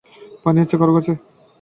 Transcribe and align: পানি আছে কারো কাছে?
পানি 0.43 0.59
আছে 0.63 0.75
কারো 0.79 0.93
কাছে? 0.97 1.11